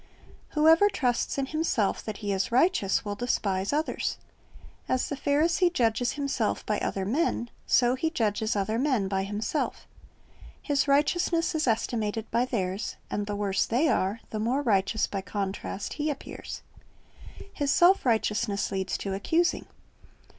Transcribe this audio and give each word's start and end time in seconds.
Whoever 0.57 0.89
trusts 0.89 1.37
in 1.37 1.45
himself 1.45 2.03
that 2.05 2.17
he 2.25 2.31
is 2.33 2.51
righteous, 2.51 3.05
will 3.05 3.13
despise 3.13 3.71
others. 3.71 4.17
As 4.89 5.07
the 5.09 5.15
Pharisee 5.15 5.71
judges 5.71 6.13
himself 6.13 6.65
by 6.65 6.79
other 6.79 7.05
men, 7.05 7.51
so 7.67 7.93
he 7.93 8.09
judges 8.09 8.55
other 8.55 8.79
men 8.79 9.07
by 9.07 9.25
himself 9.25 9.85
His 10.59 10.87
righteousness 10.87 11.53
is 11.53 11.67
estimated 11.67 12.31
by 12.31 12.45
theirs, 12.45 12.95
and 13.11 13.27
the 13.27 13.35
worse 13.35 13.67
they 13.67 13.89
are, 13.89 14.21
the 14.31 14.39
more 14.39 14.63
righteous 14.63 15.05
by 15.05 15.21
contrast 15.21 15.93
he 15.93 16.09
appears. 16.09 16.63
His 17.53 17.69
self 17.69 18.03
righteousness 18.03 18.71
leads 18.71 18.97
to 18.97 19.13
accusing. 19.13 19.67